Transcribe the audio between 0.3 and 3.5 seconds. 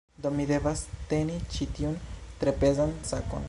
mi devas teni ĉi tiun, tre pezan sakon